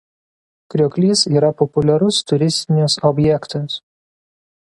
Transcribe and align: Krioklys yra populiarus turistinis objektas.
Krioklys 0.73 1.21
yra 1.41 1.51
populiarus 1.59 2.17
turistinis 2.31 2.97
objektas. 3.13 3.79